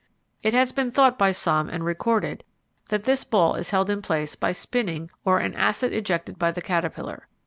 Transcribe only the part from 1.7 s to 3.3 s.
recorded, that this